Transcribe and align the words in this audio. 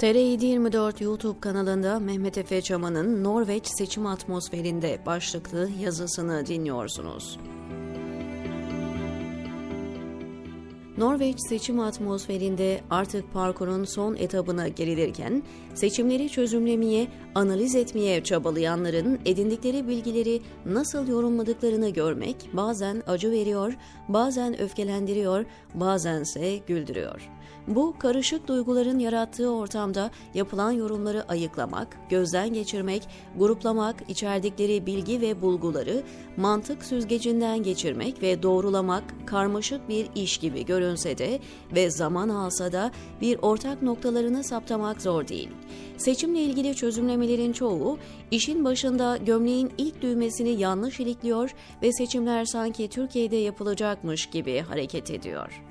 TR724 0.00 1.04
YouTube 1.04 1.40
kanalında 1.40 1.98
Mehmet 1.98 2.38
Efe 2.38 2.62
Çaman'ın 2.62 3.24
Norveç 3.24 3.66
seçim 3.66 4.06
atmosferinde 4.06 4.98
başlıklı 5.06 5.70
yazısını 5.80 6.46
dinliyorsunuz. 6.46 7.38
Norveç 10.98 11.36
seçim 11.48 11.80
atmosferinde 11.80 12.80
artık 12.90 13.32
parkurun 13.32 13.84
son 13.84 14.14
etabına 14.14 14.68
gerilirken 14.68 15.42
seçimleri 15.74 16.28
çözümlemeye, 16.28 17.08
analiz 17.34 17.74
etmeye 17.74 18.24
çabalayanların 18.24 19.18
edindikleri 19.24 19.88
bilgileri 19.88 20.42
nasıl 20.66 21.08
yorumladıklarını 21.08 21.88
görmek 21.88 22.36
bazen 22.52 23.02
acı 23.06 23.30
veriyor, 23.30 23.76
bazen 24.08 24.60
öfkelendiriyor, 24.60 25.44
bazense 25.74 26.56
güldürüyor. 26.56 27.30
Bu 27.66 27.94
karışık 27.98 28.48
duyguların 28.48 28.98
yarattığı 28.98 29.50
ortamda 29.50 30.10
yapılan 30.34 30.70
yorumları 30.70 31.28
ayıklamak, 31.28 31.96
gözden 32.10 32.52
geçirmek, 32.52 33.08
gruplamak, 33.38 33.96
içerdikleri 34.08 34.86
bilgi 34.86 35.20
ve 35.20 35.42
bulguları 35.42 36.02
mantık 36.36 36.84
süzgecinden 36.84 37.62
geçirmek 37.62 38.22
ve 38.22 38.42
doğrulamak 38.42 39.04
karmaşık 39.26 39.88
bir 39.88 40.06
iş 40.14 40.38
gibi 40.38 40.64
görünse 40.64 41.18
de 41.18 41.40
ve 41.74 41.90
zaman 41.90 42.28
alsa 42.28 42.72
da 42.72 42.90
bir 43.20 43.38
ortak 43.42 43.82
noktalarını 43.82 44.44
saptamak 44.44 45.02
zor 45.02 45.28
değil. 45.28 45.48
Seçimle 45.96 46.42
ilgili 46.42 46.76
çözümlemelerin 47.20 47.52
çoğu 47.52 47.98
işin 48.30 48.64
başında 48.64 49.16
gömleğin 49.16 49.72
ilk 49.78 50.02
düğmesini 50.02 50.60
yanlış 50.60 51.00
ilikliyor 51.00 51.54
ve 51.82 51.92
seçimler 51.92 52.44
sanki 52.44 52.88
Türkiye'de 52.88 53.36
yapılacakmış 53.36 54.26
gibi 54.26 54.60
hareket 54.60 55.10
ediyor. 55.10 55.62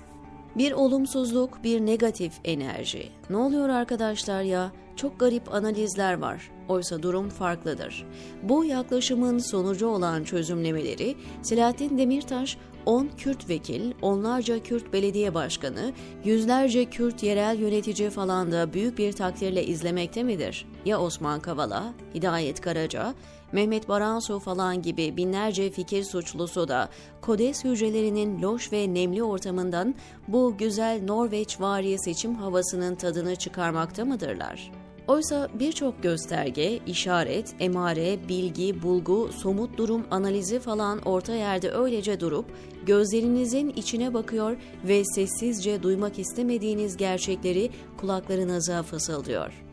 Bir 0.58 0.72
olumsuzluk, 0.72 1.64
bir 1.64 1.82
negatif 1.82 2.34
enerji. 2.46 3.10
Ne 3.30 3.38
oluyor 3.38 3.70
arkadaşlar 3.70 4.42
ya? 4.42 4.72
Çok 4.96 5.20
garip 5.20 5.54
analizler 5.54 6.20
var. 6.20 6.52
Oysa 6.70 7.04
durum 7.04 7.30
farklıdır. 7.30 8.06
Bu 8.44 8.66
yaklaşımın 8.66 9.38
sonucu 9.38 9.88
olan 9.88 10.24
çözümlemeleri 10.24 11.16
Selahattin 11.42 11.98
Demirtaş 11.98 12.58
10 12.86 13.10
Kürt 13.18 13.50
vekil, 13.50 13.92
onlarca 14.02 14.64
Kürt 14.64 14.94
belediye 14.94 15.34
başkanı, 15.34 15.94
yüzlerce 16.26 16.86
Kürt 16.86 17.24
yerel 17.24 17.60
yönetici 17.60 18.10
falan 18.10 18.52
da 18.52 18.74
büyük 18.74 18.98
bir 18.98 19.12
takdirle 19.12 19.66
izlemekte 19.66 20.24
midir? 20.24 20.66
Ya 20.86 21.02
Osman 21.02 21.40
Kavala, 21.40 21.94
Hidayet 22.14 22.62
Karaca, 22.62 23.14
Mehmet 23.52 23.90
Baransu 23.90 24.40
falan 24.40 24.82
gibi 24.82 25.18
binlerce 25.18 25.70
fikir 25.70 26.04
suçlusu 26.04 26.68
da 26.68 26.90
Kodes 27.22 27.64
hücrelerinin 27.64 28.42
loş 28.42 28.74
ve 28.74 28.94
nemli 28.94 29.24
ortamından 29.24 29.96
bu 30.28 30.58
güzel 30.58 31.02
Norveç 31.04 31.62
vari 31.62 32.00
seçim 32.00 32.36
havasının 32.36 32.96
tadını 32.96 33.36
çıkarmakta 33.36 34.06
mıdırlar? 34.06 34.72
Oysa 35.10 35.50
birçok 35.54 36.04
gösterge, 36.04 36.80
işaret, 36.88 37.56
emare, 37.60 38.30
bilgi, 38.30 38.84
bulgu, 38.84 39.30
somut 39.34 39.78
durum 39.78 40.06
analizi 40.12 40.60
falan 40.60 41.00
orta 41.00 41.34
yerde 41.34 41.72
öylece 41.72 42.20
durup 42.20 42.46
gözlerinizin 42.86 43.70
içine 43.70 44.14
bakıyor 44.14 44.58
ve 44.84 45.06
sessizce 45.06 45.84
duymak 45.84 46.20
istemediğiniz 46.20 46.98
gerçekleri 46.98 47.72
kulaklarınıza 47.98 48.84
fısıldıyor. 48.84 49.64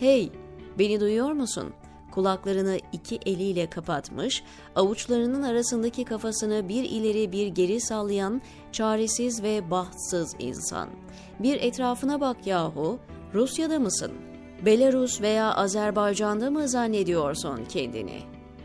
Hey, 0.00 0.30
beni 0.78 1.00
duyuyor 1.00 1.32
musun? 1.32 1.72
kulaklarını 2.10 2.78
iki 2.92 3.18
eliyle 3.26 3.70
kapatmış, 3.70 4.42
avuçlarının 4.76 5.42
arasındaki 5.42 6.04
kafasını 6.04 6.68
bir 6.68 6.84
ileri 6.84 7.32
bir 7.32 7.46
geri 7.46 7.80
sallayan 7.80 8.42
çaresiz 8.72 9.42
ve 9.42 9.70
bahtsız 9.70 10.34
insan. 10.38 10.88
Bir 11.40 11.60
etrafına 11.62 12.20
bak 12.20 12.46
yahu, 12.46 12.98
Rusya'da 13.34 13.78
mısın? 13.78 14.12
Belarus 14.66 15.20
veya 15.20 15.54
Azerbaycan'da 15.54 16.50
mı 16.50 16.68
zannediyorsun 16.68 17.64
kendini? 17.64 18.20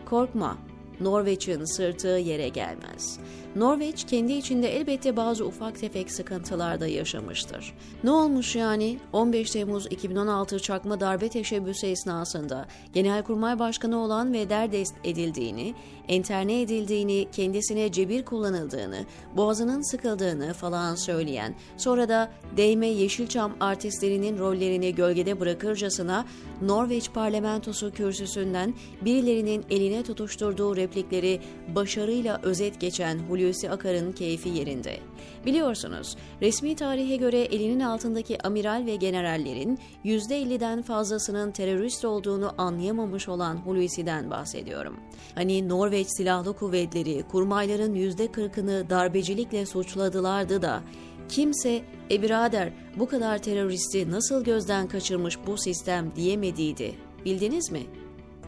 Korkma, 0.06 0.57
Norveç'in 1.00 1.75
sırtı 1.75 2.07
yere 2.07 2.50
gelmez. 2.50 3.19
Norveç 3.55 4.03
kendi 4.03 4.33
içinde 4.33 4.75
elbette 4.75 5.17
bazı 5.17 5.45
ufak 5.45 5.79
tefek 5.79 6.11
sıkıntılar 6.11 6.79
da 6.79 6.87
yaşamıştır. 6.87 7.73
Ne 8.03 8.11
olmuş 8.11 8.55
yani? 8.55 8.97
15 9.13 9.51
Temmuz 9.51 9.85
2016 9.89 10.59
çakma 10.59 10.99
darbe 10.99 11.29
teşebbüsü 11.29 11.87
esnasında 11.87 12.67
Genelkurmay 12.93 13.59
Başkanı 13.59 13.97
olan 13.97 14.33
ve 14.33 14.49
derdest 14.49 14.95
edildiğini, 15.03 15.73
enterne 16.07 16.61
edildiğini, 16.61 17.27
kendisine 17.31 17.91
cebir 17.91 18.25
kullanıldığını, 18.25 19.05
boğazının 19.37 19.91
sıkıldığını 19.91 20.53
falan 20.53 20.95
söyleyen, 20.95 21.55
sonra 21.77 22.09
da 22.09 22.31
değme 22.57 22.87
Yeşilçam 22.87 23.51
artistlerinin 23.59 24.37
rollerini 24.37 24.95
gölgede 24.95 25.39
bırakırcasına 25.39 26.25
Norveç 26.61 27.11
parlamentosu 27.13 27.91
kürsüsünden 27.91 28.73
birilerinin 29.01 29.66
eline 29.69 30.03
tutuşturduğu 30.03 30.75
replikleri 30.75 31.39
başarıyla 31.75 32.39
özet 32.43 32.79
geçen 32.79 33.19
Hulusi 33.19 33.39
Akar'ın 33.69 34.11
keyfi 34.11 34.49
yerinde. 34.49 34.99
Biliyorsunuz, 35.45 36.17
resmi 36.41 36.75
tarihe 36.75 37.15
göre 37.15 37.39
elinin 37.39 37.79
altındaki 37.79 38.47
amiral 38.47 38.85
ve 38.85 38.95
generallerin 38.95 39.79
%50'den 40.05 40.81
fazlasının 40.81 41.51
terörist 41.51 42.05
olduğunu 42.05 42.53
anlayamamış 42.57 43.29
olan 43.29 43.55
Hulusi'den 43.55 44.29
bahsediyorum. 44.29 44.99
Hani 45.35 45.69
Norveç 45.69 46.07
Silahlı 46.09 46.53
Kuvvetleri 46.53 47.23
kurmayların 47.31 47.95
%40'ını 47.95 48.89
darbecilikle 48.89 49.66
suçladılardı 49.66 50.61
da 50.61 50.83
kimse 51.29 51.81
e 52.11 52.21
birader 52.21 52.73
bu 52.95 53.07
kadar 53.07 53.37
teröristi 53.37 54.11
nasıl 54.11 54.43
gözden 54.43 54.87
kaçırmış 54.87 55.37
bu 55.47 55.57
sistem 55.57 56.11
diyemediydi. 56.16 56.95
Bildiniz 57.25 57.71
mi? 57.71 57.81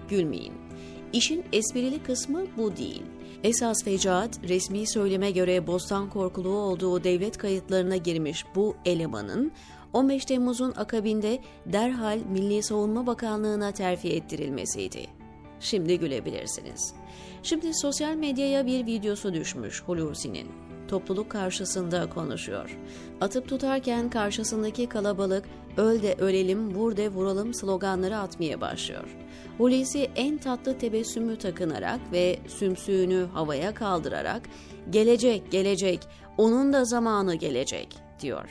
Gülmeyin. 0.10 0.54
İşin 1.14 1.44
esprili 1.54 2.04
kısmı 2.04 2.46
bu 2.58 2.78
değil. 2.78 3.04
Esas 3.44 3.84
fecaat 3.84 4.50
resmi 4.50 4.88
söyleme 4.88 5.32
göre 5.32 5.68
bostan 5.68 6.10
korkuluğu 6.10 6.58
olduğu 6.58 7.04
devlet 7.04 7.38
kayıtlarına 7.38 7.98
girmiş 7.98 8.46
bu 8.56 8.76
elemanın 8.86 9.52
15 9.94 10.26
Temmuz'un 10.26 10.74
akabinde 10.78 11.40
derhal 11.66 12.20
Milli 12.30 12.64
Savunma 12.64 13.08
Bakanlığı'na 13.08 13.72
terfi 13.72 14.10
ettirilmesiydi. 14.10 15.08
Şimdi 15.60 16.00
gülebilirsiniz. 16.00 16.94
Şimdi 17.44 17.74
sosyal 17.74 18.16
medyaya 18.16 18.66
bir 18.66 18.86
videosu 18.86 19.34
düşmüş 19.34 19.84
Hulusi'nin 19.84 20.48
topluluk 20.92 21.30
karşısında 21.30 22.10
konuşuyor. 22.10 22.78
Atıp 23.22 23.50
tutarken 23.50 24.10
karşısındaki 24.10 24.90
kalabalık 24.90 25.46
öl 25.78 26.02
de 26.02 26.16
ölelim, 26.20 26.76
vur 26.76 26.98
de 26.98 27.10
vuralım 27.10 27.54
sloganları 27.54 28.18
atmaya 28.18 28.62
başlıyor. 28.62 29.18
Hulusi 29.58 30.12
en 30.16 30.38
tatlı 30.38 30.78
tebessümü 30.78 31.38
takınarak 31.38 32.00
ve 32.12 32.40
sümsüğünü 32.48 33.28
havaya 33.34 33.74
kaldırarak 33.74 34.42
gelecek 34.90 35.52
gelecek 35.52 36.00
onun 36.38 36.74
da 36.74 36.86
zamanı 36.86 37.36
gelecek 37.36 37.88
diyor. 38.22 38.50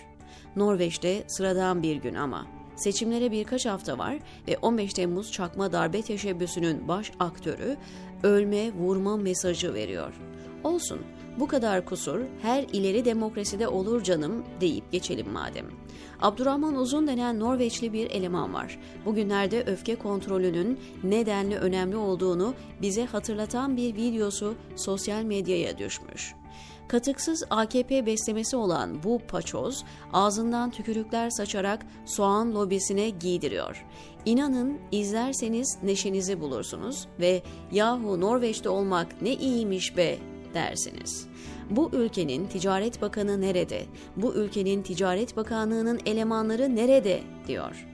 Norveç'te 0.56 1.24
sıradan 1.26 1.82
bir 1.82 1.96
gün 1.96 2.14
ama 2.14 2.46
seçimlere 2.76 3.30
birkaç 3.32 3.66
hafta 3.66 3.98
var 3.98 4.18
ve 4.48 4.58
15 4.62 4.94
Temmuz 4.94 5.32
çakma 5.32 5.72
darbe 5.72 6.02
teşebbüsünün 6.02 6.88
baş 6.88 7.12
aktörü 7.18 7.76
ölme 8.22 8.72
vurma 8.72 9.16
mesajı 9.16 9.74
veriyor. 9.74 10.12
Olsun 10.64 11.00
bu 11.38 11.48
kadar 11.48 11.84
kusur 11.84 12.20
her 12.42 12.62
ileri 12.62 13.04
demokraside 13.04 13.68
olur 13.68 14.02
canım 14.02 14.44
deyip 14.60 14.92
geçelim 14.92 15.30
madem. 15.32 15.66
Abdurrahman 16.20 16.76
Uzun 16.76 17.06
denen 17.06 17.40
Norveçli 17.40 17.92
bir 17.92 18.10
eleman 18.10 18.54
var. 18.54 18.78
Bugünlerde 19.04 19.64
öfke 19.64 19.94
kontrolünün 19.94 20.80
nedenli 21.04 21.56
önemli 21.56 21.96
olduğunu 21.96 22.54
bize 22.82 23.04
hatırlatan 23.04 23.76
bir 23.76 23.94
videosu 23.94 24.54
sosyal 24.76 25.22
medyaya 25.22 25.78
düşmüş. 25.78 26.34
Katıksız 26.88 27.44
AKP 27.50 28.06
beslemesi 28.06 28.56
olan 28.56 29.02
bu 29.02 29.18
paçoz 29.28 29.84
ağzından 30.12 30.70
tükürükler 30.70 31.30
saçarak 31.30 31.86
soğan 32.06 32.54
lobisine 32.54 33.10
giydiriyor. 33.10 33.86
İnanın 34.24 34.78
izlerseniz 34.92 35.78
neşenizi 35.82 36.40
bulursunuz 36.40 37.06
ve 37.20 37.42
yahu 37.72 38.20
Norveç'te 38.20 38.68
olmak 38.68 39.22
ne 39.22 39.34
iyiymiş 39.34 39.96
be 39.96 40.18
dersiniz. 40.54 41.26
Bu 41.70 41.90
ülkenin 41.92 42.46
Ticaret 42.46 43.02
Bakanı 43.02 43.40
nerede? 43.40 43.82
Bu 44.16 44.34
ülkenin 44.34 44.82
Ticaret 44.82 45.36
Bakanlığı'nın 45.36 46.00
elemanları 46.06 46.76
nerede? 46.76 47.20
diyor. 47.46 47.86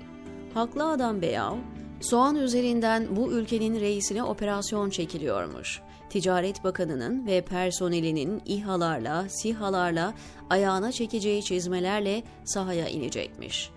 Haklı 0.55 0.91
adam 0.91 1.23
beyav, 1.23 1.57
soğan 2.01 2.37
üzerinden 2.37 3.17
bu 3.17 3.33
ülkenin 3.33 3.81
reisine 3.81 4.23
operasyon 4.23 4.91
çekiliyormuş. 4.91 5.81
Ticaret 6.11 6.65
Bakanı'nın 6.65 7.27
ve 7.27 7.41
personelinin 7.41 8.43
İHA'larla, 8.47 9.29
SİHA'larla 9.29 10.15
ayağına 10.51 10.93
çekeceği 10.93 11.43
çizmelerle 11.43 12.23
sahaya 12.45 12.89
inecekmiş. 12.89 13.71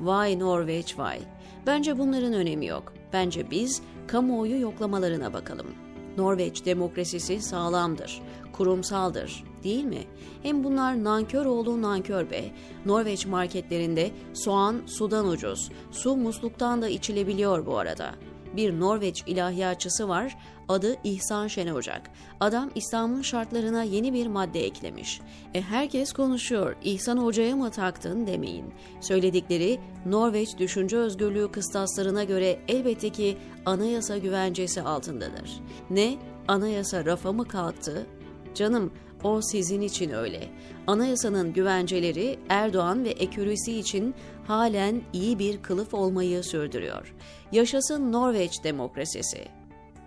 Vay 0.00 0.38
Norveç 0.38 0.98
vay. 0.98 1.18
Bence 1.66 1.98
bunların 1.98 2.32
önemi 2.32 2.66
yok. 2.66 2.92
Bence 3.12 3.50
biz 3.50 3.82
kamuoyu 4.06 4.60
yoklamalarına 4.60 5.32
bakalım.'' 5.32 5.85
Norveç 6.16 6.64
demokrasisi 6.64 7.40
sağlamdır, 7.40 8.22
kurumsaldır 8.52 9.44
değil 9.64 9.84
mi? 9.84 10.04
Hem 10.42 10.64
bunlar 10.64 11.04
nankör 11.04 11.46
oğlu 11.46 11.82
nankör 11.82 12.30
be. 12.30 12.44
Norveç 12.86 13.26
marketlerinde 13.26 14.10
soğan 14.32 14.82
sudan 14.86 15.28
ucuz. 15.28 15.70
Su 15.90 16.16
musluktan 16.16 16.82
da 16.82 16.88
içilebiliyor 16.88 17.66
bu 17.66 17.78
arada 17.78 18.14
bir 18.56 18.80
Norveç 18.80 19.24
ilahiyatçısı 19.26 20.08
var, 20.08 20.36
adı 20.68 20.96
İhsan 21.04 21.46
Şen 21.46 21.66
Ocak. 21.66 22.10
Adam 22.40 22.70
İslam'ın 22.74 23.22
şartlarına 23.22 23.82
yeni 23.82 24.12
bir 24.12 24.26
madde 24.26 24.64
eklemiş. 24.64 25.20
E 25.54 25.62
herkes 25.62 26.12
konuşuyor, 26.12 26.76
İhsan 26.84 27.18
Hoca'ya 27.18 27.56
mı 27.56 27.70
taktın 27.70 28.26
demeyin. 28.26 28.74
Söyledikleri 29.00 29.80
Norveç 30.06 30.58
düşünce 30.58 30.96
özgürlüğü 30.96 31.50
kıstaslarına 31.52 32.24
göre 32.24 32.58
elbette 32.68 33.10
ki 33.10 33.38
anayasa 33.66 34.18
güvencesi 34.18 34.82
altındadır. 34.82 35.60
Ne? 35.90 36.16
Anayasa 36.48 37.04
rafa 37.04 37.32
mı 37.32 37.48
kalktı? 37.48 38.06
Canım 38.54 38.92
o 39.24 39.40
sizin 39.42 39.80
için 39.80 40.10
öyle. 40.10 40.48
Anayasanın 40.86 41.52
güvenceleri 41.52 42.38
Erdoğan 42.48 43.04
ve 43.04 43.10
ekürüsü 43.10 43.70
için 43.70 44.14
halen 44.48 45.02
iyi 45.12 45.38
bir 45.38 45.62
kılıf 45.62 45.94
olmayı 45.94 46.44
sürdürüyor. 46.44 47.14
Yaşasın 47.52 48.12
Norveç 48.12 48.64
demokrasisi. 48.64 49.44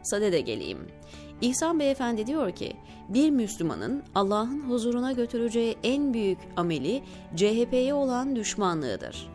Sade 0.04 0.32
de 0.32 0.42
geleyim. 0.42 0.80
İhsan 1.42 1.80
Beyefendi 1.80 2.28
diyor 2.28 2.52
ki, 2.52 2.74
bir 3.10 3.30
Müslümanın 3.30 4.04
Allah'ın 4.16 4.62
huzuruna 4.62 5.12
götüreceği 5.12 5.76
en 5.84 6.14
büyük 6.14 6.38
ameli 6.58 7.04
CHP'ye 7.36 7.94
olan 7.94 8.36
düşmanlığıdır. 8.36 9.30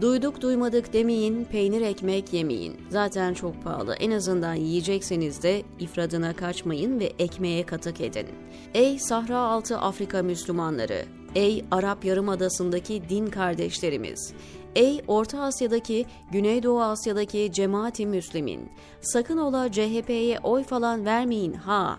Duyduk 0.00 0.40
duymadık 0.40 0.92
demeyin, 0.92 1.44
peynir 1.44 1.80
ekmek 1.80 2.32
yemeyin. 2.32 2.76
Zaten 2.90 3.34
çok 3.34 3.64
pahalı. 3.64 3.94
En 3.94 4.10
azından 4.10 4.54
yiyecekseniz 4.54 5.42
de 5.42 5.62
ifradına 5.80 6.36
kaçmayın 6.36 7.00
ve 7.00 7.12
ekmeğe 7.18 7.66
katık 7.66 8.00
edin. 8.00 8.26
Ey 8.74 8.98
Sahra 8.98 9.38
altı 9.38 9.78
Afrika 9.78 10.22
Müslümanları, 10.22 11.04
ey 11.34 11.64
Arap 11.70 12.04
Yarımadası'ndaki 12.04 13.08
din 13.08 13.26
kardeşlerimiz, 13.26 14.32
Ey 14.74 15.02
Orta 15.06 15.42
Asya'daki, 15.42 16.06
Güneydoğu 16.32 16.82
Asya'daki 16.82 17.50
cemaati 17.52 18.06
Müslümin, 18.06 18.70
sakın 19.00 19.38
ola 19.38 19.72
CHP'ye 19.72 20.38
oy 20.42 20.64
falan 20.64 21.04
vermeyin 21.04 21.52
ha. 21.52 21.98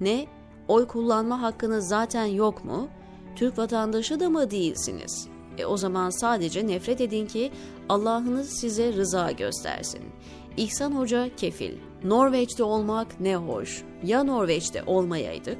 Ne? 0.00 0.26
Oy 0.68 0.86
kullanma 0.86 1.42
hakkınız 1.42 1.88
zaten 1.88 2.24
yok 2.24 2.64
mu? 2.64 2.88
Türk 3.36 3.58
vatandaşı 3.58 4.20
da 4.20 4.30
mı 4.30 4.50
değilsiniz?'' 4.50 5.32
E 5.58 5.66
o 5.66 5.76
zaman 5.76 6.10
sadece 6.10 6.66
nefret 6.66 7.00
edin 7.00 7.26
ki 7.26 7.50
Allah'ınız 7.88 8.50
size 8.60 8.92
rıza 8.92 9.32
göstersin. 9.32 10.02
İhsan 10.56 10.92
Hoca 10.92 11.36
kefil. 11.36 11.72
Norveç'te 12.04 12.64
olmak 12.64 13.20
ne 13.20 13.36
hoş. 13.36 13.82
Ya 14.04 14.24
Norveç'te 14.24 14.82
olmayaydık? 14.86 15.58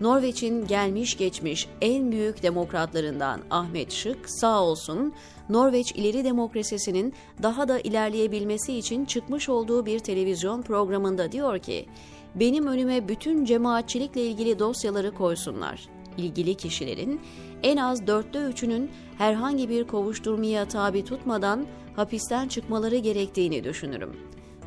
Norveç'in 0.00 0.66
gelmiş 0.66 1.16
geçmiş 1.16 1.68
en 1.80 2.12
büyük 2.12 2.42
demokratlarından 2.42 3.40
Ahmet 3.50 3.92
Şık 3.92 4.30
sağ 4.30 4.62
olsun 4.62 5.12
Norveç 5.48 5.92
İleri 5.92 6.24
Demokrasisi'nin 6.24 7.14
daha 7.42 7.68
da 7.68 7.80
ilerleyebilmesi 7.80 8.74
için 8.78 9.04
çıkmış 9.04 9.48
olduğu 9.48 9.86
bir 9.86 9.98
televizyon 9.98 10.62
programında 10.62 11.32
diyor 11.32 11.58
ki 11.58 11.86
benim 12.34 12.66
önüme 12.66 13.08
bütün 13.08 13.44
cemaatçilikle 13.44 14.26
ilgili 14.26 14.58
dosyaları 14.58 15.14
koysunlar 15.14 15.88
ilgili 16.18 16.54
kişilerin 16.54 17.20
en 17.62 17.76
az 17.76 18.06
dörtte 18.06 18.38
üçünün 18.38 18.90
herhangi 19.18 19.68
bir 19.68 19.86
kovuşturmaya 19.86 20.68
tabi 20.68 21.04
tutmadan 21.04 21.66
hapisten 21.96 22.48
çıkmaları 22.48 22.96
gerektiğini 22.96 23.64
düşünürüm. 23.64 24.16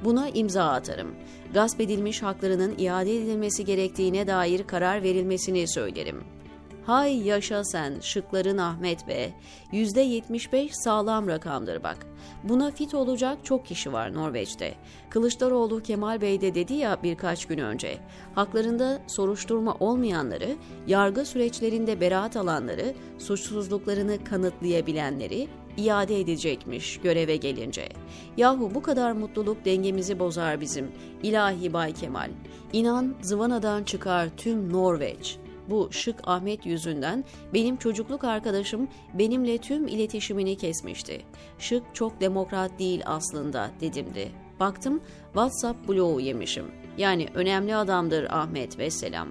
Buna 0.04 0.30
imza 0.30 0.64
atarım. 0.64 1.16
Gasp 1.54 1.82
edilmiş 1.82 2.24
haklarının 2.24 2.76
iade 2.78 3.18
edilmesi 3.18 3.66
gerektiğine 3.66 4.28
dair 4.28 4.68
karar 4.68 5.04
verilmesini 5.04 5.68
söylerim.'' 5.68 6.41
Hay 6.86 7.28
yaşa 7.28 7.64
sen 7.64 8.00
şıkların 8.02 8.58
Ahmet 8.58 9.08
be. 9.08 9.30
Yüzde 9.72 10.02
75 10.02 10.72
sağlam 10.74 11.28
rakamdır 11.28 11.84
bak. 11.84 11.98
Buna 12.44 12.72
fit 12.72 12.94
olacak 12.94 13.38
çok 13.44 13.66
kişi 13.66 13.94
var 13.94 14.14
Norveç'te. 14.14 14.74
Kılıçdaroğlu 15.10 15.84
Kemal 15.84 16.22
Bey 16.22 16.42
de 16.42 16.56
dedi 16.56 16.74
ya 16.74 16.98
birkaç 17.04 17.46
gün 17.46 17.58
önce. 17.58 17.98
Haklarında 18.36 19.02
soruşturma 19.08 19.76
olmayanları, 19.80 20.56
yargı 20.88 21.26
süreçlerinde 21.26 22.02
beraat 22.02 22.38
alanları, 22.38 22.94
suçsuzluklarını 23.18 24.24
kanıtlayabilenleri 24.24 25.48
iade 25.78 26.20
edecekmiş 26.20 27.00
göreve 27.00 27.36
gelince. 27.36 27.90
Yahu 28.38 28.76
bu 28.76 28.82
kadar 28.82 29.12
mutluluk 29.12 29.66
dengemizi 29.66 30.20
bozar 30.20 30.62
bizim. 30.62 30.92
İlahi 31.24 31.74
Bay 31.74 31.94
Kemal. 31.94 32.30
İnan 32.74 33.16
zıvanadan 33.22 33.84
çıkar 33.84 34.30
tüm 34.38 34.74
Norveç 34.74 35.41
bu 35.70 35.90
şık 35.92 36.16
Ahmet 36.24 36.66
yüzünden 36.66 37.24
benim 37.54 37.78
çocukluk 37.78 38.24
arkadaşım 38.24 38.88
benimle 39.14 39.58
tüm 39.58 39.88
iletişimini 39.88 40.58
kesmişti. 40.58 41.22
Şık 41.60 41.84
çok 41.94 42.22
demokrat 42.22 42.80
değil 42.80 43.02
aslında 43.06 43.72
dedimdi. 43.82 44.32
Baktım 44.60 45.02
WhatsApp 45.26 45.88
bloğu 45.88 46.22
yemişim. 46.22 46.66
Yani 46.98 47.28
önemli 47.34 47.76
adamdır 47.76 48.24
Ahmet 48.30 48.80
ve 48.80 48.90
selam. 48.90 49.28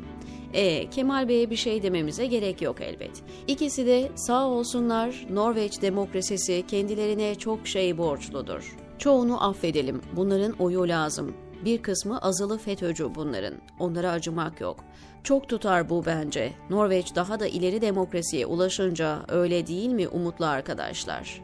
E 0.52 0.90
Kemal 0.90 1.28
Bey'e 1.28 1.50
bir 1.50 1.56
şey 1.56 1.82
dememize 1.82 2.26
gerek 2.26 2.62
yok 2.62 2.80
elbet. 2.80 3.22
İkisi 3.46 3.86
de 3.86 4.10
sağ 4.14 4.46
olsunlar 4.46 5.26
Norveç 5.30 5.82
demokrasisi 5.82 6.64
kendilerine 6.66 7.34
çok 7.34 7.66
şey 7.66 7.98
borçludur. 7.98 8.76
Çoğunu 8.98 9.44
affedelim. 9.48 10.00
Bunların 10.16 10.52
oyu 10.52 10.88
lazım. 10.88 11.34
Bir 11.64 11.82
kısmı 11.82 12.18
azılı 12.18 12.58
FETÖ'cü 12.58 13.14
bunların. 13.14 13.54
Onlara 13.78 14.10
acımak 14.10 14.60
yok. 14.60 14.84
Çok 15.24 15.48
tutar 15.48 15.90
bu 15.90 16.06
bence. 16.06 16.52
Norveç 16.70 17.14
daha 17.14 17.40
da 17.40 17.46
ileri 17.46 17.80
demokrasiye 17.80 18.46
ulaşınca 18.46 19.18
öyle 19.28 19.66
değil 19.66 19.90
mi 19.90 20.08
umutlu 20.08 20.46
arkadaşlar? 20.46 21.40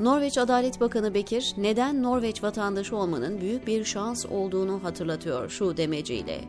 Norveç 0.00 0.38
Adalet 0.38 0.80
Bakanı 0.80 1.14
Bekir, 1.14 1.54
neden 1.56 2.02
Norveç 2.02 2.42
vatandaşı 2.42 2.96
olmanın 2.96 3.40
büyük 3.40 3.66
bir 3.66 3.84
şans 3.84 4.26
olduğunu 4.26 4.84
hatırlatıyor 4.84 5.50
şu 5.50 5.76
demeciyle. 5.76 6.40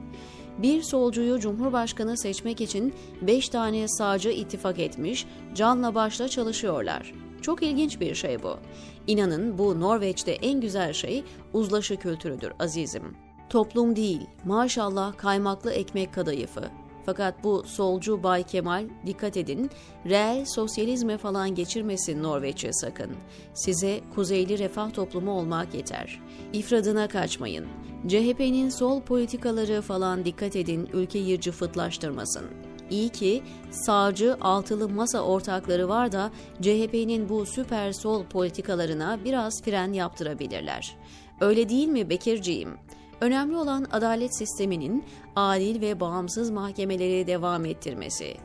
Bir 0.58 0.82
solcuyu 0.82 1.40
Cumhurbaşkanı 1.40 2.18
seçmek 2.18 2.62
için 2.62 2.94
5 3.22 3.50
tane 3.50 3.88
sağcı 3.88 4.30
ittifak 4.30 4.80
etmiş, 4.80 5.28
canla 5.56 5.96
başla 5.96 6.30
çalışıyorlar. 6.30 7.14
Çok 7.42 7.64
ilginç 7.64 8.00
bir 8.00 8.16
şey 8.16 8.44
bu. 8.44 8.58
İnanın 9.08 9.58
bu 9.58 9.80
Norveç'te 9.80 10.32
en 10.32 10.62
güzel 10.62 10.94
şey 10.94 11.24
uzlaşı 11.54 11.96
kültürüdür 11.96 12.54
azizim. 12.60 13.16
Toplum 13.50 13.96
değil, 13.96 14.28
maşallah 14.46 15.18
kaymaklı 15.18 15.72
ekmek 15.72 16.14
kadayıfı. 16.14 16.64
Fakat 17.06 17.44
bu 17.44 17.64
solcu 17.64 18.24
Bay 18.24 18.44
Kemal 18.44 18.86
dikkat 19.06 19.38
edin, 19.38 19.70
reel 20.06 20.46
sosyalizme 20.46 21.18
falan 21.18 21.56
geçirmesin 21.56 22.24
Norveç'e 22.24 22.74
sakın. 22.74 23.12
Size 23.54 24.02
kuzeyli 24.16 24.60
refah 24.60 24.94
toplumu 24.94 25.32
olmak 25.32 25.74
yeter. 25.74 26.22
İfradına 26.54 27.08
kaçmayın. 27.08 27.66
CHP'nin 28.08 28.70
sol 28.70 29.02
politikaları 29.02 29.82
falan 29.82 30.26
dikkat 30.26 30.56
edin 30.56 30.90
ülkeyi 30.94 31.42
cıfıtlaştırmasın. 31.42 32.46
İyi 32.92 33.10
ki 33.10 33.44
sağcı 33.72 34.38
altılı 34.42 34.90
masa 34.90 35.22
ortakları 35.22 35.90
var 35.90 36.12
da 36.12 36.32
CHP'nin 36.62 37.30
bu 37.30 37.46
süper 37.46 37.92
sol 37.92 38.26
politikalarına 38.26 39.20
biraz 39.26 39.62
fren 39.62 39.94
yaptırabilirler. 39.94 40.96
Öyle 41.42 41.70
değil 41.70 41.88
mi 41.88 42.10
Bekirciğim? 42.10 42.78
Önemli 43.22 43.56
olan 43.58 43.88
adalet 43.92 44.38
sisteminin 44.38 45.04
adil 45.36 45.82
ve 45.82 46.00
bağımsız 46.00 46.50
mahkemeleri 46.50 47.28
devam 47.28 47.66
ettirmesi. 47.66 48.38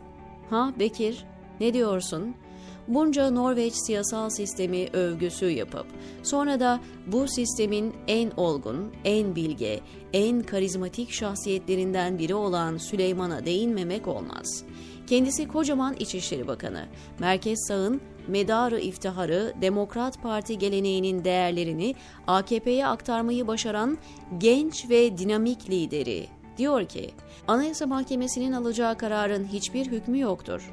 Ha 0.50 0.72
Bekir, 0.78 1.24
ne 1.60 1.74
diyorsun? 1.74 2.34
Bunca 2.88 3.31
Norveç 3.31 3.75
siyasal 3.75 4.31
sistemi 4.31 4.88
övgüsü 4.93 5.47
yapıp 5.47 5.87
sonra 6.23 6.61
da 6.61 6.81
bu 7.07 7.28
sistemin 7.28 7.95
en 8.09 8.31
olgun, 8.37 8.93
en 9.05 9.37
bilge, 9.37 9.81
en 10.12 10.43
karizmatik 10.43 11.11
şahsiyetlerinden 11.11 12.19
biri 12.19 12.35
olan 12.35 12.76
Süleyman'a 12.76 13.47
değinmemek 13.47 14.09
olmaz. 14.09 14.64
Kendisi 15.07 15.49
kocaman 15.49 15.97
İçişleri 15.99 16.47
Bakanı, 16.47 16.87
Merkez 17.19 17.66
Sağ'ın 17.69 18.00
medarı 18.28 18.81
iftiharı 18.81 19.55
Demokrat 19.62 20.23
Parti 20.23 20.59
geleneğinin 20.59 21.25
değerlerini 21.25 21.95
AKP'ye 22.26 22.87
aktarmayı 22.87 23.47
başaran 23.47 23.99
genç 24.38 24.90
ve 24.90 25.19
dinamik 25.19 25.71
lideri 25.71 26.26
diyor 26.59 26.85
ki, 26.85 27.11
Anayasa 27.49 27.87
Mahkemesi'nin 27.87 28.52
alacağı 28.52 28.99
kararın 28.99 29.45
hiçbir 29.45 29.87
hükmü 29.87 30.19
yoktur. 30.19 30.71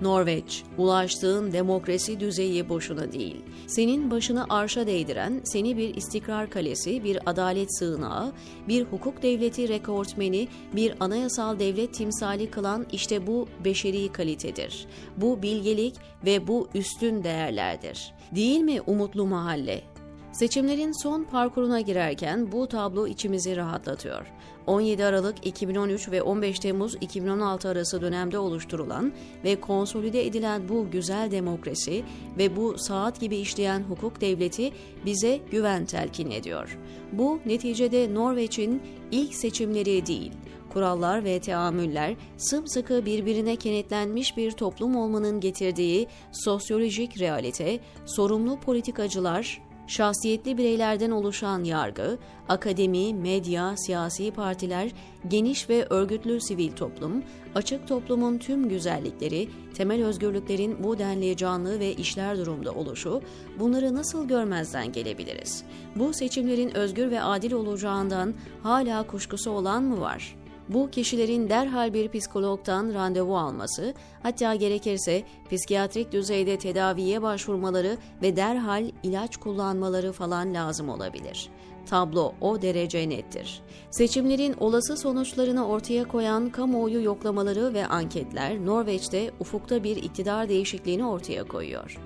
Norveç, 0.00 0.62
ulaştığın 0.78 1.52
demokrasi 1.52 2.20
düzeyi 2.20 2.68
boşuna 2.68 3.12
değil. 3.12 3.36
Senin 3.66 4.10
başını 4.10 4.46
arşa 4.48 4.86
değdiren, 4.86 5.40
seni 5.44 5.76
bir 5.76 5.94
istikrar 5.94 6.50
kalesi, 6.50 7.04
bir 7.04 7.18
adalet 7.26 7.78
sığınağı, 7.78 8.32
bir 8.68 8.84
hukuk 8.84 9.22
devleti 9.22 9.68
rekortmeni, 9.68 10.48
bir 10.76 10.94
anayasal 11.00 11.58
devlet 11.58 11.94
timsali 11.94 12.50
kılan 12.50 12.86
işte 12.92 13.26
bu 13.26 13.48
beşeri 13.64 14.12
kalitedir. 14.12 14.86
Bu 15.16 15.42
bilgelik 15.42 15.94
ve 16.26 16.48
bu 16.48 16.68
üstün 16.74 17.24
değerlerdir. 17.24 18.12
Değil 18.34 18.60
mi 18.60 18.80
umutlu 18.86 19.26
mahalle? 19.26 19.93
Seçimlerin 20.34 21.02
son 21.02 21.24
parkuruna 21.24 21.80
girerken 21.80 22.52
bu 22.52 22.68
tablo 22.68 23.06
içimizi 23.06 23.56
rahatlatıyor. 23.56 24.26
17 24.66 25.04
Aralık 25.04 25.46
2013 25.46 26.10
ve 26.10 26.22
15 26.22 26.58
Temmuz 26.58 26.94
2016 27.00 27.68
arası 27.68 28.00
dönemde 28.00 28.38
oluşturulan 28.38 29.12
ve 29.44 29.60
konsolide 29.60 30.26
edilen 30.26 30.68
bu 30.68 30.90
güzel 30.90 31.30
demokrasi 31.30 32.04
ve 32.38 32.56
bu 32.56 32.78
saat 32.78 33.20
gibi 33.20 33.36
işleyen 33.36 33.80
hukuk 33.80 34.20
devleti 34.20 34.72
bize 35.06 35.40
güven 35.50 35.84
telkin 35.84 36.30
ediyor. 36.30 36.78
Bu 37.12 37.40
neticede 37.46 38.14
Norveç'in 38.14 38.82
ilk 39.10 39.34
seçimleri 39.34 40.06
değil, 40.06 40.32
kurallar 40.72 41.24
ve 41.24 41.40
teamüller 41.40 42.14
sımsıkı 42.36 43.06
birbirine 43.06 43.56
kenetlenmiş 43.56 44.36
bir 44.36 44.52
toplum 44.52 44.96
olmanın 44.96 45.40
getirdiği 45.40 46.06
sosyolojik 46.32 47.20
realite, 47.20 47.80
sorumlu 48.06 48.60
politikacılar, 48.60 49.60
şahsiyetli 49.86 50.58
bireylerden 50.58 51.10
oluşan 51.10 51.64
yargı, 51.64 52.18
akademi, 52.48 53.14
medya, 53.14 53.76
siyasi 53.76 54.30
partiler, 54.30 54.90
geniş 55.28 55.68
ve 55.70 55.86
örgütlü 55.90 56.40
sivil 56.40 56.72
toplum, 56.72 57.22
açık 57.54 57.88
toplumun 57.88 58.38
tüm 58.38 58.68
güzellikleri, 58.68 59.48
temel 59.74 60.04
özgürlüklerin 60.04 60.84
bu 60.84 60.98
denli 60.98 61.36
canlı 61.36 61.80
ve 61.80 61.92
işler 61.92 62.38
durumda 62.38 62.72
oluşu, 62.72 63.22
bunları 63.58 63.94
nasıl 63.94 64.28
görmezden 64.28 64.92
gelebiliriz? 64.92 65.64
Bu 65.96 66.12
seçimlerin 66.12 66.76
özgür 66.76 67.10
ve 67.10 67.22
adil 67.22 67.52
olacağından 67.52 68.34
hala 68.62 69.06
kuşkusu 69.06 69.50
olan 69.50 69.82
mı 69.82 70.00
var?'' 70.00 70.43
Bu 70.68 70.90
kişilerin 70.90 71.48
derhal 71.48 71.94
bir 71.94 72.08
psikologdan 72.08 72.94
randevu 72.94 73.36
alması, 73.36 73.94
hatta 74.22 74.54
gerekirse 74.54 75.22
psikiyatrik 75.50 76.12
düzeyde 76.12 76.58
tedaviye 76.58 77.22
başvurmaları 77.22 77.96
ve 78.22 78.36
derhal 78.36 78.90
ilaç 79.02 79.36
kullanmaları 79.36 80.12
falan 80.12 80.54
lazım 80.54 80.88
olabilir. 80.88 81.50
Tablo 81.86 82.32
o 82.40 82.62
derece 82.62 83.08
nettir. 83.08 83.62
Seçimlerin 83.90 84.54
olası 84.60 84.96
sonuçlarını 84.96 85.68
ortaya 85.68 86.08
koyan 86.08 86.50
kamuoyu 86.50 87.02
yoklamaları 87.02 87.74
ve 87.74 87.86
anketler 87.86 88.66
Norveç'te 88.66 89.30
ufukta 89.40 89.84
bir 89.84 89.96
iktidar 89.96 90.48
değişikliğini 90.48 91.06
ortaya 91.06 91.44
koyuyor. 91.44 91.98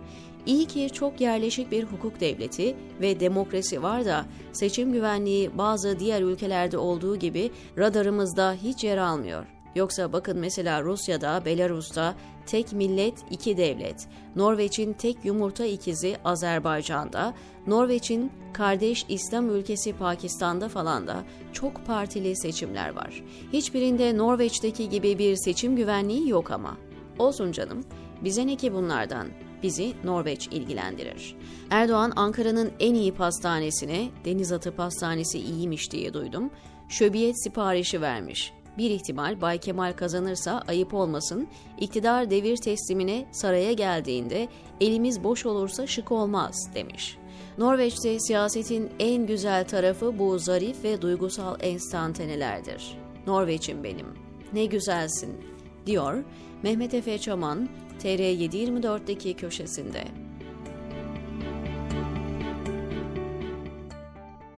İyi 0.47 0.67
ki 0.67 0.91
çok 0.93 1.21
yerleşik 1.21 1.73
bir 1.73 1.85
hukuk 1.85 2.21
devleti 2.21 2.77
ve 3.01 3.21
demokrasi 3.21 3.83
var 3.83 4.05
da 4.05 4.25
seçim 4.53 4.93
güvenliği 4.93 5.59
bazı 5.59 5.99
diğer 5.99 6.23
ülkelerde 6.23 6.79
olduğu 6.79 7.17
gibi 7.17 7.51
radarımızda 7.79 8.53
hiç 8.53 8.85
yer 8.85 8.99
almıyor. 8.99 9.47
Yoksa 9.75 10.13
bakın 10.13 10.39
mesela 10.39 10.83
Rusya'da, 10.83 11.45
Belarus'ta 11.45 12.15
tek 12.47 12.73
millet 12.73 13.15
iki 13.31 13.57
devlet, 13.57 14.09
Norveç'in 14.37 14.93
tek 14.93 15.25
yumurta 15.25 15.65
ikizi 15.65 16.17
Azerbaycan'da, 16.25 17.35
Norveç'in 17.67 18.33
kardeş 18.53 19.07
İslam 19.09 19.51
ülkesi 19.51 19.93
Pakistan'da 19.93 20.69
falan 20.69 21.07
da 21.07 21.25
çok 21.53 21.87
partili 21.87 22.37
seçimler 22.37 22.95
var. 22.95 23.23
Hiçbirinde 23.53 24.17
Norveç'teki 24.17 24.89
gibi 24.89 25.19
bir 25.19 25.37
seçim 25.37 25.77
güvenliği 25.77 26.29
yok 26.29 26.51
ama. 26.51 26.77
Olsun 27.19 27.53
canım, 27.53 27.85
bize 28.25 28.47
ne 28.47 28.57
ki 28.57 28.75
bunlardan? 28.75 29.27
Bizi 29.63 29.93
Norveç 30.05 30.47
ilgilendirir. 30.47 31.37
Erdoğan 31.71 32.13
Ankara'nın 32.17 32.73
en 32.81 32.95
iyi 32.95 33.15
pastanesine 33.15 34.09
denizatı 34.25 34.77
pastanesi 34.77 35.39
iyiymiş 35.39 35.93
diye 35.93 36.15
duydum. 36.15 36.51
Şöbiyet 36.89 37.43
siparişi 37.43 38.01
vermiş. 38.01 38.53
Bir 38.79 38.91
ihtimal 38.91 39.41
Bay 39.41 39.59
Kemal 39.59 39.93
kazanırsa 39.93 40.65
ayıp 40.69 40.95
olmasın, 40.95 41.49
iktidar 41.79 42.31
devir 42.31 42.57
teslimine 42.57 43.27
saraya 43.33 43.73
geldiğinde 43.73 44.49
elimiz 44.81 45.25
boş 45.25 45.47
olursa 45.47 45.87
şık 45.87 46.13
olmaz 46.13 46.71
demiş. 46.75 47.19
Norveç'te 47.59 48.21
siyasetin 48.21 48.91
en 48.99 49.27
güzel 49.27 49.69
tarafı 49.69 50.19
bu 50.19 50.39
zarif 50.39 50.85
ve 50.85 51.03
duygusal 51.03 51.57
enstantanelerdir. 51.61 52.99
Norveç'im 53.27 53.85
benim, 53.85 54.07
ne 54.53 54.65
güzelsin, 54.65 55.37
diyor 55.87 56.25
Mehmet 56.63 56.95
Efe 56.95 57.19
Çaman, 57.19 57.69
TR724'deki 58.03 59.35
köşesinde. 59.35 60.05